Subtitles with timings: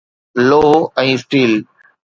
[0.49, 1.53] لوهه ۽ اسٽيل